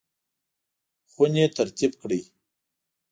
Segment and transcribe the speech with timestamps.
[1.11, 2.21] خونې ترتیب کړئ